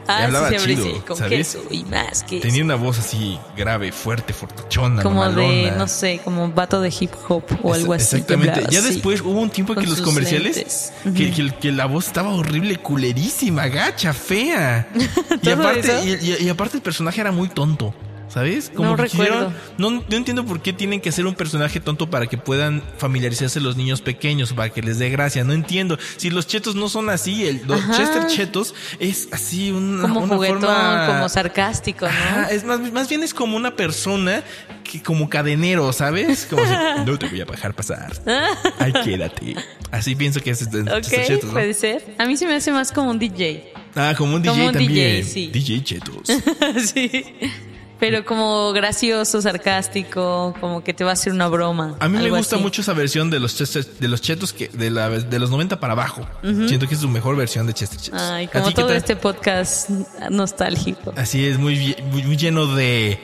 [0.08, 1.38] Ah, hablaba sí, chido, sí, con ¿sabes?
[1.38, 2.42] queso y más queso.
[2.42, 7.12] Tenía una voz así grave, fuerte, fortachona, como de, no sé, como vato de hip
[7.28, 8.16] hop o algo así.
[8.16, 8.62] Exactamente.
[8.70, 8.88] Ya así.
[8.94, 13.68] después hubo un tiempo que los comerciales, que, que- que la voz estaba horrible, culerísima,
[13.68, 14.88] gacha, fea.
[14.94, 15.80] y, ¿Todo aparte,
[16.12, 16.24] eso?
[16.24, 17.94] y, y- y aparte el personaje era muy tonto.
[18.38, 18.70] ¿Sabes?
[18.72, 19.52] No que recuerdo.
[19.78, 23.58] no, no entiendo por qué tienen que hacer un personaje tonto para que puedan familiarizarse
[23.60, 25.42] los niños pequeños, para que les dé gracia.
[25.42, 25.98] No entiendo.
[26.18, 27.96] Si los chetos no son así, el Ajá.
[27.96, 32.12] Chester Chetos es así una, Como una juguetón, forma- como sarcástico, ¿no?
[32.12, 34.44] Ajá, es más, más bien es como una persona
[34.84, 36.46] que como cadenero, ¿sabes?
[36.48, 36.72] Como si,
[37.06, 38.12] no te voy a dejar pasar.
[38.78, 39.56] Ay, quédate.
[39.90, 41.52] Así pienso que es este, Ok, Chester Chetos, ¿no?
[41.54, 42.04] puede ser.
[42.18, 43.72] A mí se me hace más como un DJ.
[43.96, 44.92] Ah, como un DJ Como un también.
[44.92, 45.50] DJ, sí.
[45.52, 46.28] DJ Chetos.
[46.94, 47.24] sí.
[48.00, 51.96] Pero como gracioso, sarcástico, como que te va a hacer una broma.
[51.98, 52.62] A mí me gusta así.
[52.62, 55.80] mucho esa versión de los Chester, de los chetos que de, la, de los 90
[55.80, 56.26] para abajo.
[56.42, 58.20] Siento que es su mejor versión de Chester Chetos.
[58.20, 59.90] Ay, ¿A como todo este podcast
[60.30, 61.12] nostálgico.
[61.16, 63.18] Así es, muy, muy, muy lleno de...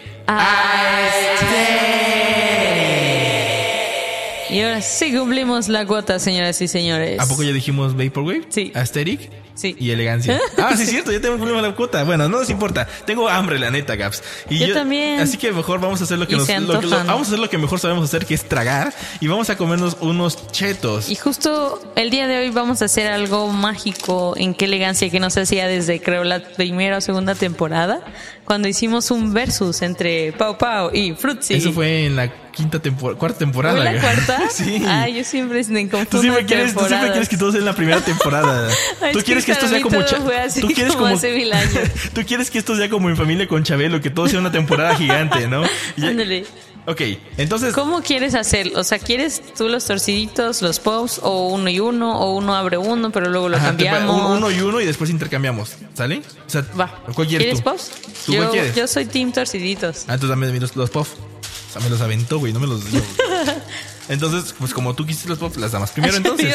[4.55, 7.21] Y ahora sí cumplimos la cuota, señoras y señores.
[7.21, 8.45] ¿A poco ya dijimos Vaporwave?
[8.49, 8.73] Sí.
[8.75, 9.31] Aesthetic.
[9.55, 9.77] Sí.
[9.79, 10.41] Y elegancia.
[10.59, 12.03] Ah, sí, es cierto, ya tenemos problema la cuota.
[12.05, 12.89] Bueno, no nos importa.
[13.07, 14.23] Tengo hambre, la neta, Gaps.
[14.51, 15.21] Y Yo también.
[15.21, 17.29] Así que mejor vamos a hacer lo que Y nos se lo que- lo- vamos
[17.29, 18.93] a hacer lo que mejor sabemos hacer, que es tragar.
[19.21, 21.09] Y vamos a comernos unos chetos.
[21.11, 25.21] Y justo el día de hoy vamos a hacer algo mágico en qué elegancia que
[25.21, 28.01] nos hacía desde creo la primera o segunda temporada,
[28.45, 31.55] cuando hicimos un versus entre Pau Pau y Fruitsy.
[31.55, 33.77] Eso fue en la quinta temporada, cuarta temporada.
[33.77, 34.43] ¿Fue la cuarta?
[34.51, 34.83] sí.
[34.87, 37.67] Ay, yo siempre me confundo Tú siempre, quieres, tú siempre quieres que todo sea en
[37.67, 38.69] la primera temporada.
[39.13, 41.91] Tú es quieres que esto sea como así tú quieres como hace mil años.
[42.15, 44.95] tú quieres que esto sea como en familia con Chabelo, que todo sea una temporada
[44.95, 45.63] gigante, ¿no?
[45.97, 46.45] Y- Ándale.
[46.87, 47.01] Ok,
[47.39, 48.73] entonces ¿Cómo quieres hacer?
[48.77, 52.77] O sea, ¿quieres tú los torciditos, los pops, o uno y uno, o uno abre
[52.77, 54.31] uno, pero luego lo Ajá, te cambiamos?
[54.31, 56.21] un- uno y uno y después intercambiamos, ¿sale?
[56.47, 56.89] O sea, Va.
[57.15, 57.65] ¿cuál quieres ¿Quieres tú?
[57.65, 57.91] pops?
[58.27, 58.75] ¿Tú cuál Yo, quieres?
[58.77, 60.05] yo soy team torciditos.
[60.09, 61.09] Ah, tú también los, los puff.
[61.15, 63.01] O sea, me los aventó, güey, no me los dio.
[64.09, 66.55] Entonces, pues como tú quisiste los puff, las damas primero entonces.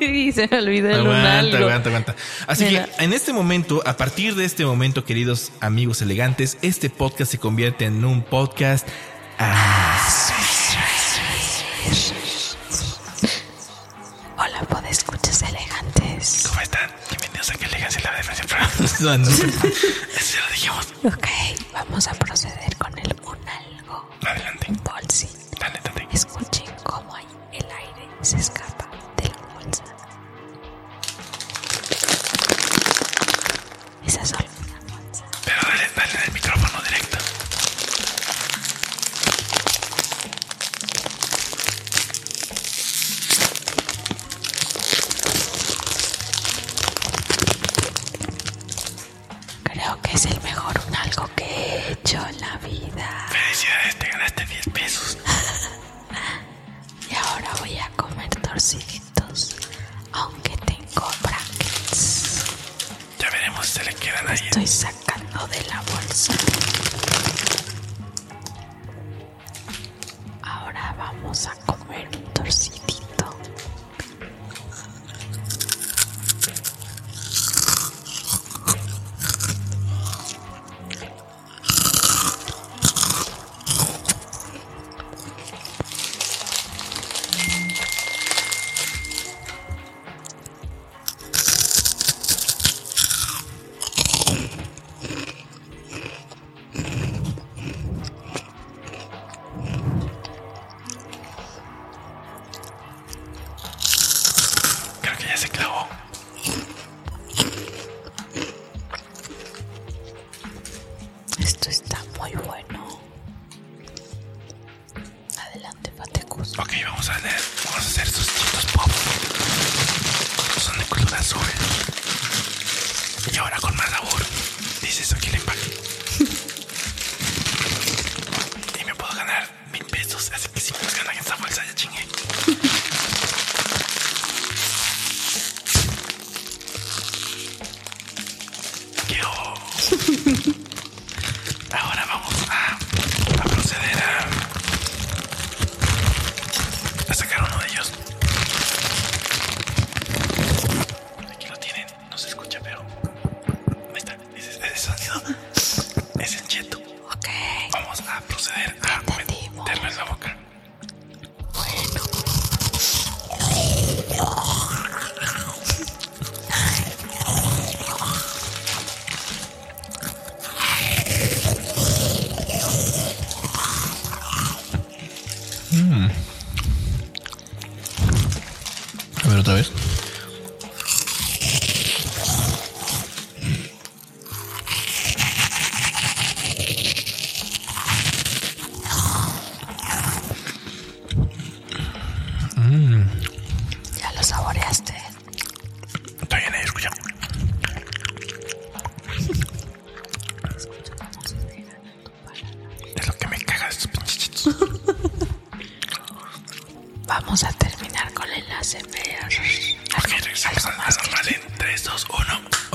[0.00, 1.56] Y se me olvidó el Aguanta, algo.
[1.58, 2.16] aguanta, aguanta.
[2.48, 2.86] Así Mira.
[2.86, 7.38] que en este momento, a partir de este momento, queridos amigos elegantes, este podcast se
[7.38, 8.86] convierte en un podcast.
[14.36, 16.44] Hola, podescuchas elegantes.
[16.48, 16.90] ¿Cómo están?
[17.08, 18.42] Bienvenidos a que elegancia la defensa.
[18.84, 19.16] Eso lo
[20.50, 20.88] dijimos.
[21.04, 21.28] Ok,
[21.72, 24.10] vamos a proceder con el un algo.
[24.26, 24.66] Adelante.
[24.82, 25.28] Bolsi.
[25.60, 26.08] Dale, dale.
[26.12, 28.57] Escuchen cómo el aire se escapa
[63.62, 64.38] Se le quedan ahí.
[64.44, 66.32] Estoy sacando de la bolsa.
[70.42, 72.77] Ahora vamos a comer un torcidito.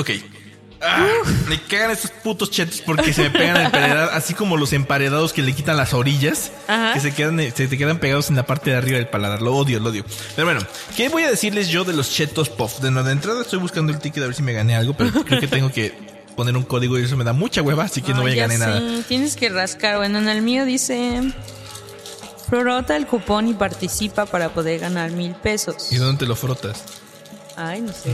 [0.03, 0.09] Ok.
[0.85, 1.07] Ah,
[1.47, 5.31] me cagan estos putos chetos porque se me pegan el paladar, así como los emparedados
[5.31, 6.91] que le quitan las orillas, Ajá.
[6.93, 9.41] que se quedan, se te quedan pegados en la parte de arriba del paladar.
[9.41, 10.03] Lo odio, lo odio.
[10.35, 10.59] Pero bueno,
[10.97, 12.79] ¿qué voy a decirles yo de los chetos puff?
[12.79, 15.39] De, de entrada estoy buscando el ticket a ver si me gané algo, pero creo
[15.39, 15.93] que tengo que
[16.35, 18.59] poner un código y eso me da mucha hueva, así que no voy a ganar
[18.59, 19.03] nada.
[19.07, 19.95] Tienes que rascar.
[19.95, 21.21] Bueno, en el mío dice.
[22.49, 25.91] Frota el cupón y participa para poder ganar mil pesos.
[25.91, 26.83] ¿Y dónde te lo frotas?
[27.55, 28.11] Ay, no sé.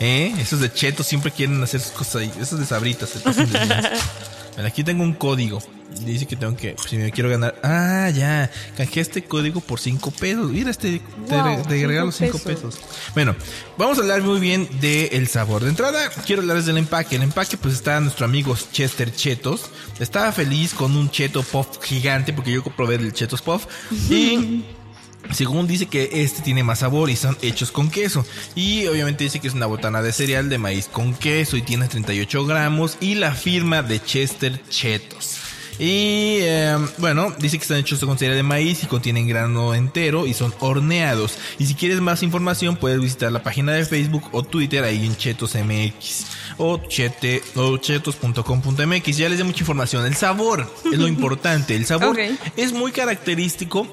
[0.00, 0.34] ¿Eh?
[0.38, 2.32] Esos de chetos siempre quieren hacer sus cosas ahí.
[2.40, 3.58] Esos de sabritas se pasan de.
[3.58, 5.60] Bueno, aquí tengo un código.
[6.04, 7.58] Dice que tengo que, si me quiero ganar.
[7.62, 8.50] Ah, ya.
[8.76, 10.50] Canjeé este código por 5 pesos.
[10.50, 12.78] Mira, este te, Wow, te regalo cinco 5 pesos.
[13.14, 13.34] Bueno,
[13.78, 15.62] vamos a hablar muy bien del sabor.
[15.62, 17.16] De entrada, quiero hablarles del empaque.
[17.16, 19.70] El empaque, pues está nuestro amigo Chester Chetos.
[19.98, 23.66] Estaba feliz con un cheto puff gigante porque yo probé el Chetos Puff.
[24.10, 24.64] Y.
[25.32, 28.24] Según dice que este tiene más sabor y son hechos con queso.
[28.54, 31.88] Y obviamente dice que es una botana de cereal de maíz con queso y tiene
[31.88, 35.40] 38 gramos y la firma de Chester Chetos.
[35.78, 40.26] Y eh, bueno, dice que están hechos con cereal de maíz y contienen grano entero
[40.26, 41.38] y son horneados.
[41.58, 45.16] Y si quieres más información puedes visitar la página de Facebook o Twitter ahí en
[45.16, 46.26] Chetos MX
[46.58, 49.16] o, chete, o chetos.com.mx.
[49.16, 50.06] Ya les di mucha información.
[50.06, 51.76] El sabor es lo importante.
[51.76, 52.18] El sabor
[52.56, 53.86] es muy característico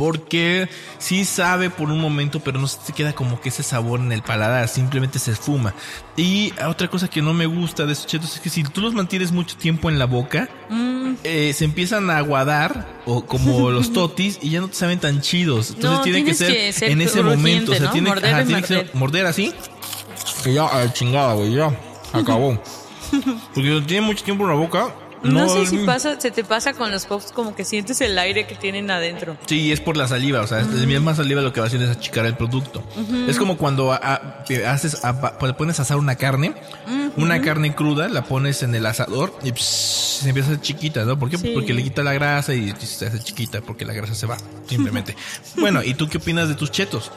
[0.00, 0.66] porque
[0.98, 4.22] sí sabe por un momento, pero no se queda como que ese sabor en el
[4.22, 5.74] paladar, simplemente se esfuma.
[6.16, 8.94] Y otra cosa que no me gusta de estos chetos es que si tú los
[8.94, 10.48] mantienes mucho tiempo en la boca,
[11.22, 15.20] eh, se empiezan a aguadar, o como los totis, y ya no te saben tan
[15.20, 15.68] chidos.
[15.72, 17.72] Entonces No, tiene que ser, que ser en ese momento.
[17.72, 17.92] O sea, ¿no?
[17.92, 19.26] tiene, Morder ajá, y tiene que ser- morder.
[19.26, 19.52] así.
[20.42, 21.78] Que ya, ah, chingada, güey, ya.
[22.14, 22.58] Acabó.
[23.54, 25.86] Porque si tiene mucho tiempo en la boca, No, No, sé si mm.
[25.86, 29.36] pasa, se te pasa con los pops como que sientes el aire que tienen adentro.
[29.46, 31.90] Sí, es por la saliva, o sea, es misma saliva lo que va hacer es
[31.90, 32.82] achicar el producto.
[33.28, 36.54] Es como cuando a- a- haces, a- pa- pones a asar una carne,
[37.16, 41.04] una carne cruda, la pones en el asador y pss, se empieza a hacer chiquita,
[41.04, 41.18] ¿no?
[41.18, 41.36] ¿Por qué?
[41.38, 41.50] Sí.
[41.54, 44.36] Porque le quita la grasa y se hace chiquita porque la grasa se va,
[44.68, 45.14] simplemente.
[45.56, 47.10] bueno, ¿y tú qué opinas de tus chetos?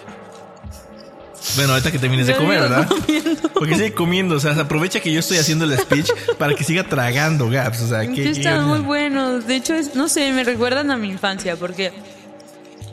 [1.56, 2.88] Bueno, ahorita que termines de comer, ¿verdad?
[2.88, 3.50] comiendo.
[3.54, 6.84] Porque sigue comiendo, o sea, aprovecha que yo estoy haciendo el speech para que siga
[6.84, 8.30] tragando gaps, o sea, que...
[8.30, 9.46] están muy buenos.
[9.46, 11.92] De hecho, es, no sé, me recuerdan a mi infancia porque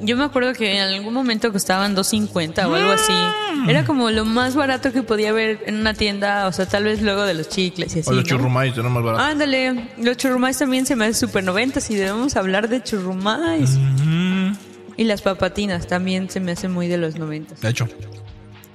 [0.02, 3.12] yo me acuerdo que en algún momento costaban 2.50 o algo así.
[3.12, 3.68] Mm.
[3.68, 7.02] Era como lo más barato que podía haber en una tienda, o sea, tal vez
[7.02, 8.08] luego de los chicles y así.
[8.08, 8.28] O los ¿no?
[8.30, 9.26] churrumais, eran más baratos.
[9.26, 13.70] Ándale, los churrumais también se me hace super noventas y debemos hablar de churrumais.
[13.78, 14.52] Mm,
[14.96, 17.60] Y las papatinas también se me hacen muy de los noventas.
[17.60, 17.88] de hecho.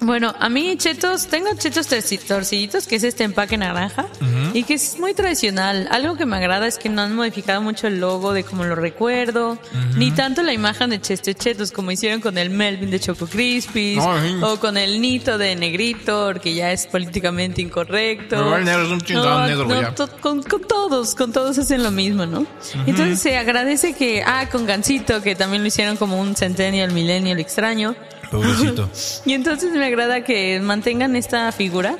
[0.05, 4.05] Bueno, a mí chetos, tengo chetos torci- torciditos, que es este empaque naranja,
[4.53, 5.87] y que es muy tradicional.
[5.89, 8.75] Algo que me agrada es que no han modificado mucho el logo de como lo
[8.75, 9.57] recuerdo,
[9.97, 14.03] ni tanto la imagen de Cheste Chetos como hicieron con el Melvin de Choco Crispies,
[14.05, 14.39] Ay.
[14.43, 18.35] o con el Nito de Negrito, que ya es políticamente incorrecto.
[18.35, 19.95] Pero el negro es un chingado negro, ya.
[19.95, 22.45] to- con, con todos, con todos hacen lo mismo, ¿no?
[22.85, 27.39] Entonces se agradece que, ah, con Gansito, que también lo hicieron como un Centennial, Millennial
[27.39, 27.95] extraño.
[28.31, 28.89] Pobrecito.
[29.25, 31.97] Y entonces me agrada que mantengan esta figura.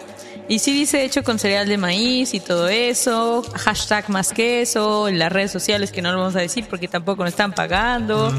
[0.48, 3.42] Y sí dice hecho con cereal de maíz y todo eso.
[3.56, 5.08] Hashtag más que eso.
[5.08, 8.32] En las redes sociales que no lo vamos a decir porque tampoco nos están pagando.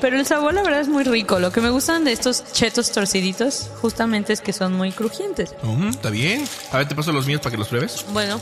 [0.00, 1.38] Pero el sabor la verdad es muy rico.
[1.38, 5.54] Lo que me gustan de estos chetos torciditos justamente es que son muy crujientes.
[5.88, 6.44] Está bien.
[6.72, 8.04] A ver, te paso los míos para que los pruebes.
[8.12, 8.40] Bueno,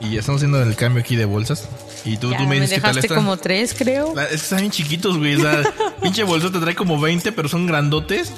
[0.00, 1.68] Y ya estamos haciendo el cambio aquí de bolsas.
[2.04, 3.14] Y tú, ya tú me me dices tal dejaste está.
[3.16, 4.14] como tres creo.
[4.14, 5.34] La- es que están bien chiquitos, güey.
[5.34, 5.62] O sea,
[6.02, 8.32] pinche bolsa te trae como 20, pero son grandotes.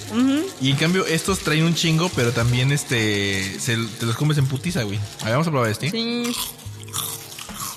[0.60, 4.46] Y en cambio, estos traen un chingo, pero también este se- te los comes en
[4.46, 4.98] putiza, güey.
[5.20, 5.90] A ver, vamos a probar este.
[5.90, 6.34] Sí.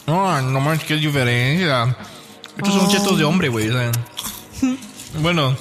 [0.08, 1.96] No, no manches, qué diferencia.
[2.58, 2.80] Estos Oh.
[2.82, 3.70] son chetos de hombre, güey.
[3.70, 3.92] o sea.
[5.22, 5.56] bueno,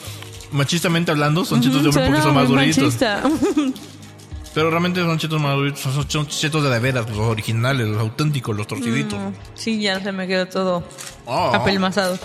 [0.52, 2.84] machistamente hablando, son chetos de hombre porque son más duritos.
[2.84, 3.22] machista.
[4.54, 5.80] Pero realmente son chetos más duritos.
[5.80, 9.18] Son, son chetos de de veras, los originales, los auténticos, los torciditos.
[9.54, 10.84] Sí, ya se me quedó todo
[11.26, 11.52] Oh.
[11.54, 12.18] apelmazado.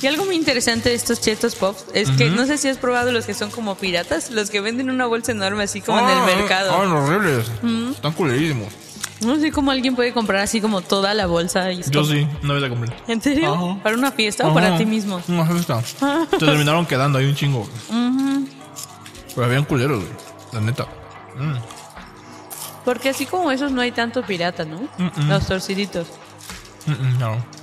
[0.00, 3.12] Y algo muy interesante de estos chetos pops es que no sé si has probado
[3.12, 6.26] los que son como piratas, los que venden una bolsa enorme así como en Ah,
[6.28, 6.72] el mercado.
[6.72, 7.46] Ah, horribles.
[7.94, 8.68] Están culerísimos.
[9.24, 11.70] No sé cómo alguien puede comprar así como toda la bolsa.
[11.70, 12.92] Y Yo sí, una vez la compré.
[13.06, 13.54] ¿En serio?
[13.54, 13.80] Ajá.
[13.84, 15.22] ¿Para una fiesta o para ti mismo?
[15.28, 15.80] Ahí está.
[15.84, 17.68] Se terminaron quedando ahí un chingo.
[19.34, 20.12] Pero habían culeros, güey.
[20.52, 20.88] La neta.
[21.36, 21.56] Mm.
[22.84, 24.88] Porque así como esos no hay tanto pirata, ¿no?
[25.28, 26.08] Los torciditos.
[26.86, 27.62] Mm, mm, no.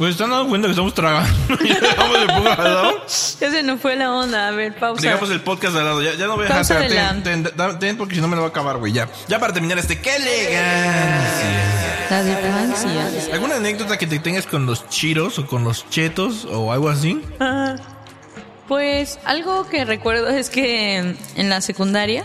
[0.00, 1.28] Pues están dando cuenta que estamos tragando.
[1.62, 2.92] y dejamos el podcast al lado.
[3.06, 4.48] Ese no fue la onda.
[4.48, 5.02] A ver, pausa.
[5.02, 6.00] Dejamos el podcast al lado.
[6.00, 6.88] Ya, ya no voy a dejar.
[6.88, 8.94] Ten, ten, ten, ten, porque si no me lo va a acabar, güey.
[8.94, 9.10] Ya.
[9.28, 10.00] Ya para terminar este.
[10.00, 12.06] ¡Qué elegancia!
[12.08, 13.34] La de Francia.
[13.34, 17.22] ¿Alguna anécdota que te tengas con los chiros o con los chetos o algo así?
[17.38, 17.76] Ah,
[18.70, 22.24] Pues algo que recuerdo es que en, la secundaria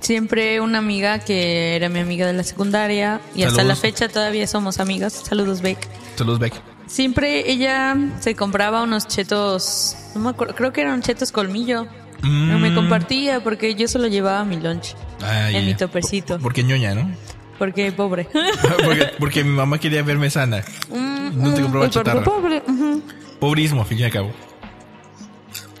[0.00, 4.48] siempre una amiga que era mi amiga de la secundaria y hasta la fecha todavía
[4.48, 5.12] somos amigas.
[5.12, 5.78] Saludos, Beck.
[6.16, 6.54] Saludos, Beck.
[6.88, 11.86] Siempre ella se compraba unos chetos, no me acuerdo, creo que eran chetos colmillo.
[12.22, 12.50] Mm.
[12.50, 16.40] No me compartía porque yo solo llevaba mi lunch Ay, en mi topercito.
[16.40, 17.08] Porque ñoña, ¿no?
[17.60, 18.26] Porque pobre.
[18.84, 20.64] porque, porque mi mamá quería verme sana.
[20.90, 22.24] No te compraba Pues porque chatarra.
[22.24, 22.60] pobre.
[23.38, 24.32] Pobrismo, al fin y al cabo.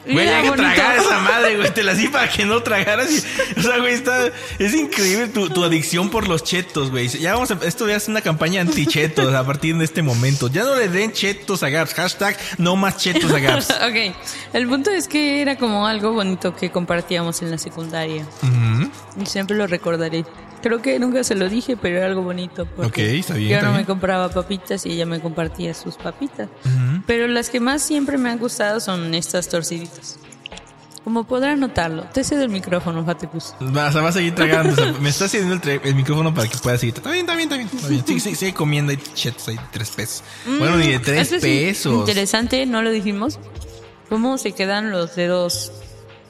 [0.06, 1.72] Güey, hay que tragar esa madre, güey.
[1.72, 3.10] Te la di para que no tragaras.
[3.10, 4.26] y- o sea, güey, está.
[4.58, 7.08] Es increíble tu, tu adicción por los chetos, güey.
[7.08, 7.58] Ya vamos a.
[7.64, 10.48] Esto ya es una campaña anti-chetos a partir de este momento.
[10.48, 11.94] Ya no le den chetos a Gaps.
[11.94, 13.70] Hashtag no más chetos a Gaps.
[13.88, 14.14] ok,
[14.52, 18.26] el punto es que era como algo bonito que compartíamos en la secundaria.
[19.20, 20.24] Y siempre lo recordaré.
[20.64, 22.64] Creo que nunca se lo dije, pero era algo bonito.
[22.64, 23.86] porque Ok, está bien, Yo está no me bien.
[23.86, 26.48] compraba papitas y ella me compartía sus papitas.
[27.06, 30.18] Pero las que más siempre me han gustado son estas torciditas.
[31.04, 33.52] Como podrán notarlo, te cedo el micrófono, Fatecus.
[33.76, 34.72] Va, o sea, va a seguir tragando.
[34.72, 36.94] o sea, me está haciendo el, el micrófono para que pueda seguir.
[36.96, 37.68] Está bien, está bien, está bien.
[37.70, 38.06] Está bien.
[38.06, 40.24] Sigue, sigue, sigue comiendo ahí chetos ahí tres pesos.
[40.46, 42.08] bueno, ni de tres Mm, pesos.
[42.08, 43.38] Interesante, no lo dijimos.
[44.08, 45.72] ¿Cómo se quedan los dedos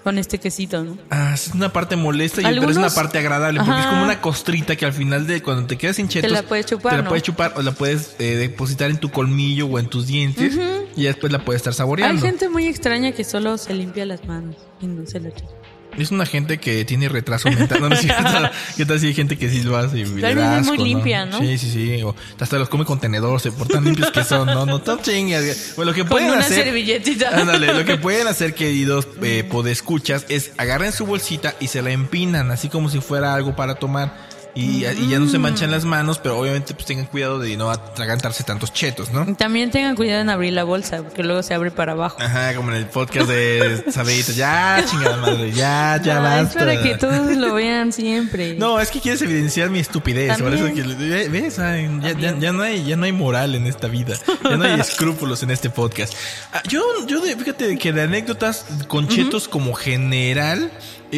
[0.04, 0.98] con este quesito, no?
[1.10, 4.02] Ah, es una parte molesta y pero es una Algunos- parte agradable porque es como
[4.04, 6.96] una costrita que al final de cuando te quedas sin chetos la puedes chupar, te
[6.98, 7.08] la ¿no?
[7.08, 10.56] puedes chupar o la puedes eh, depositar en tu colmillo o en tus dientes
[10.94, 12.22] y después la puedes estar Hay saboreando.
[12.22, 15.50] gente muy extraña que solo se limpia las manos y no se la chupa.
[15.98, 17.80] Es una gente que tiene retraso mental.
[17.80, 18.22] No, no es cierto.
[18.76, 19.98] ¿Qué tal si hay gente que sí lo hace?
[19.98, 21.38] y le da muy limpia, ¿no?
[21.38, 22.02] Sí, sí, sí.
[22.02, 24.46] O hasta los come con tenedor, se portan limpios que son.
[24.46, 25.74] No, no, tan chingas.
[25.76, 26.64] Bueno, lo que Con pueden una hacer.
[26.64, 27.30] servilletita.
[27.38, 31.90] Ándale, lo que pueden hacer, queridos eh, podescuchas, es agarren su bolsita y se la
[31.90, 34.33] empinan, así como si fuera algo para tomar.
[34.54, 37.70] Y, y ya no se manchan las manos, pero obviamente pues tengan cuidado de no
[37.70, 39.34] atragantarse tantos chetos, ¿no?
[39.34, 42.16] También tengan cuidado en abrir la bolsa, porque luego se abre para abajo.
[42.20, 44.32] Ajá, como en el podcast de Sabedito.
[44.32, 46.58] Ya, chingada madre, ya, ya No, es basta.
[46.60, 48.54] para que todos lo vean siempre.
[48.54, 50.38] No, es que quieres evidenciar mi estupidez.
[50.40, 50.86] Por eso También.
[50.98, 53.88] que le- ves, Ay, ya, ya- ya no hay, ya no hay moral en esta
[53.88, 54.14] vida.
[54.44, 56.14] Ya no hay escrúpulos en este podcast.
[56.52, 60.70] Ah, yo, yo de- fíjate que de anécdotas con chetos como general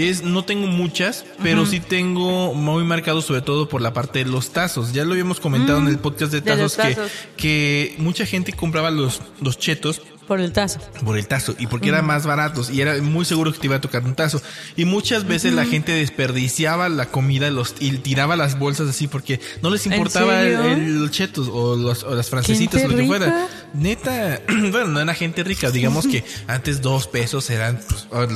[0.04, 4.30] es no tengo muchas, pero sí tengo muy marcado sobre todo por la parte de
[4.30, 4.92] los tazos.
[4.92, 6.44] Ya lo habíamos comentado en el podcast de Mm.
[6.44, 7.12] de tazos, que, tazos.
[7.36, 10.80] que mucha gente compraba los, los chetos Por el tazo.
[11.04, 13.76] por el tazo y porque eran más baratos y era muy seguro que te iba
[13.76, 14.42] a tocar un tazo.
[14.76, 19.40] Y muchas veces la gente desperdiciaba la comida los y tiraba las bolsas así porque
[19.62, 23.02] no les ¿En importaba el, los chetos o, los- o las francesitas o ¿Gente lo
[23.02, 23.48] que fuera.
[23.74, 28.26] neta bueno no era gente rica digamos que antes dos pesos eran pues oh,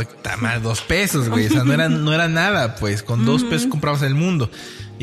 [0.63, 4.03] dos pesos güey o sea no era no era nada pues con dos pesos comprabas
[4.03, 4.51] el mundo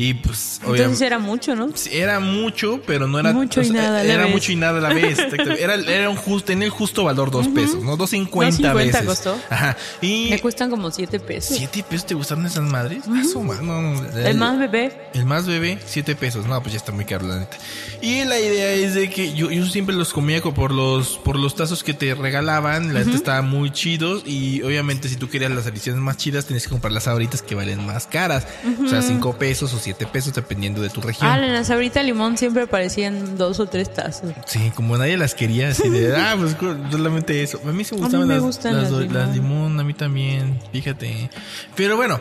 [0.00, 1.68] y pues Entonces era mucho, ¿no?
[1.90, 4.32] Era mucho, pero no era Mucho y o sea, nada a la Era vez.
[4.32, 5.18] mucho y nada a la vez.
[5.58, 7.96] Era, era un justo, tenía el justo valor dos pesos, ¿no?
[7.96, 9.02] Dos cincuenta 2.50 veces.
[9.02, 9.36] costó.
[9.50, 9.76] Ajá.
[10.00, 11.56] Y Me cuestan como siete pesos.
[11.58, 13.06] siete pesos te gustaron esas madres.
[13.08, 13.22] Ma-
[13.60, 15.10] no, no, El más bebé.
[15.14, 16.46] el más bebé, siete pesos.
[16.46, 17.56] No, pues ya está muy caro, la neta.
[18.00, 21.36] Y la idea es de que yo, yo siempre los comía co- por los, por
[21.36, 22.94] los tazos que te regalaban.
[22.94, 24.22] La neta estaban muy chidos.
[24.26, 27.56] Y obviamente, si tú querías las ediciones más chidas, tenías que comprar las ahoritas que
[27.56, 28.46] valen más caras.
[28.84, 31.30] O sea, cinco pesos o siete pesos, dependiendo de tu región.
[31.30, 34.32] Ah, en la sabrita limón siempre aparecían dos o tres tazos.
[34.46, 36.56] Sí, como nadie las quería, así de, ah, pues
[36.90, 37.60] solamente eso.
[37.66, 39.14] A mí se gustaban me las, gustan las, las limón.
[39.14, 41.30] las limón, a mí también, fíjate.
[41.74, 42.20] Pero bueno,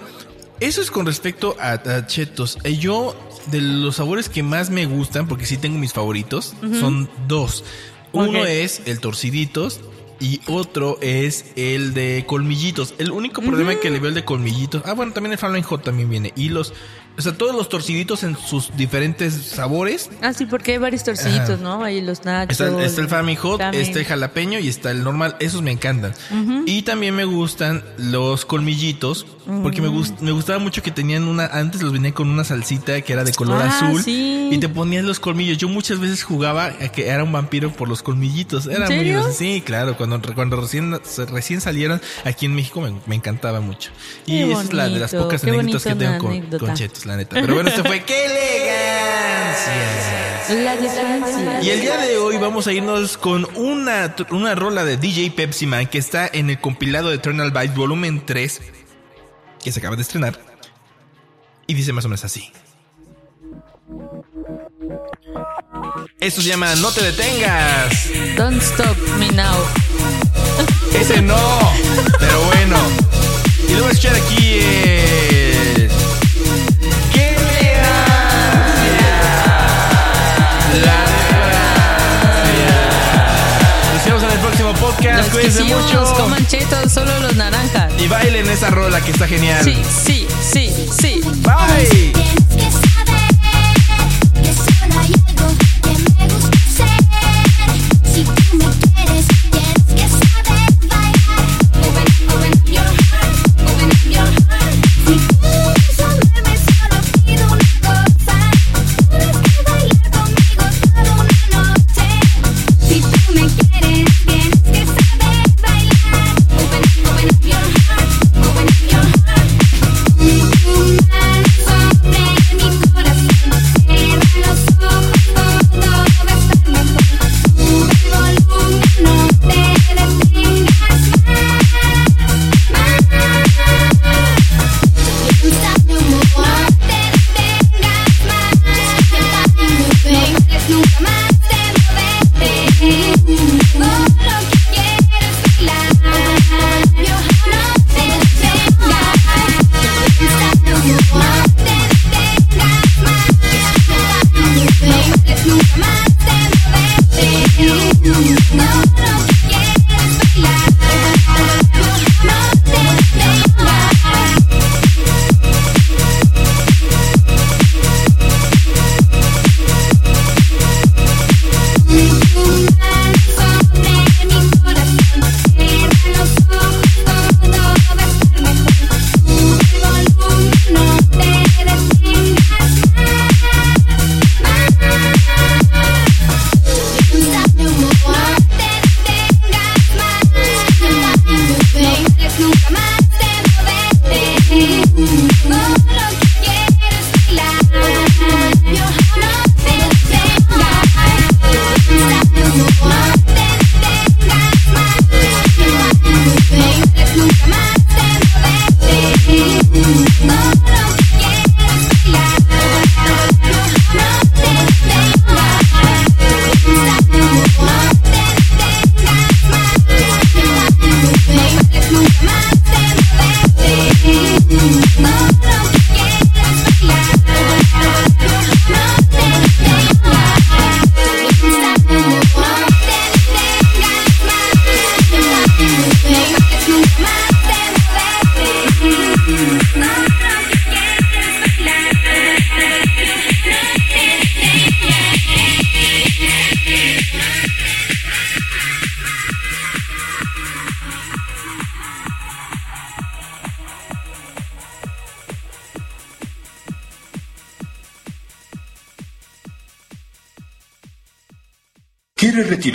[0.60, 2.58] eso es con respecto a, a chetos.
[2.64, 3.16] Eh, Yo,
[3.52, 7.64] de los sabores que más me gustan, porque sí tengo mis favoritos, son dos.
[8.14, 9.82] Uno es el torciditos.
[10.20, 12.96] Y otro es el de colmillitos.
[12.98, 14.82] El único problema que le veo el de colmillitos.
[14.84, 16.34] Ah, bueno, también el Flaming Hot también viene.
[16.36, 16.74] Y los.
[17.18, 20.10] O sea, todos los torciditos en sus diferentes sabores.
[20.22, 21.64] Ah, sí, porque hay varios torciditos, Ajá.
[21.64, 21.84] ¿no?
[21.84, 22.60] Hay los nachos.
[22.60, 25.36] Está, está el Flaming Hot, está el jalapeño y está el normal.
[25.40, 26.14] Esos me encantan.
[26.66, 29.26] Y también me gustan los colmillitos.
[29.64, 31.46] Porque me, gust- me gustaba mucho que tenían una.
[31.46, 34.04] Antes los venían con una salsita que era de color Ah, azul.
[34.04, 34.50] sí.
[34.52, 35.58] Y te ponías los colmillos.
[35.58, 38.68] Yo muchas veces jugaba a que era un vampiro por los colmillitos.
[38.68, 39.14] Era muy?
[39.34, 39.96] Sí, claro.
[39.96, 40.94] Cuando, cuando recién,
[41.32, 43.92] recién salieron aquí en México me, me encantaba mucho.
[44.26, 47.40] Y esa es la de las pocas anécdotas que tengo con, con chetos, la neta.
[47.40, 49.74] Pero bueno, esto fue ¡Qué elegancia!
[50.50, 51.62] La.
[51.62, 55.66] Y el día de hoy vamos a irnos con una, una rola de DJ Pepsi
[55.68, 58.62] Man que está en el compilado de Eternal Vice Volumen 3
[59.68, 60.40] que se acaba de estrenar.
[61.68, 62.50] Y dice más o menos así.
[66.22, 68.10] Esto se llama No te detengas.
[68.38, 69.58] Don't stop me now.
[70.98, 71.36] Ese no.
[72.18, 72.78] Pero bueno.
[73.68, 74.38] Y lo voy a escuchar aquí.
[74.40, 75.87] eh,
[84.98, 85.34] podcast.
[85.34, 86.14] Los mucho.
[86.16, 87.92] coman chetos, solo los naranjas.
[88.00, 89.64] Y bailen esa rola que está genial.
[89.64, 91.22] Sí, sí, sí, sí.
[91.42, 92.17] Bye.